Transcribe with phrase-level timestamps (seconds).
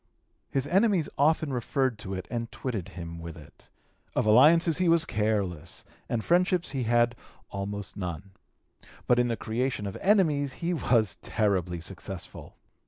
[0.49, 3.69] His enemies often referred to it and twitted him with it.
[4.15, 7.15] Of alliances he was careless, and friendships he had
[7.51, 8.31] almost none.
[9.05, 12.57] But in the creation of enmities he was terribly successful.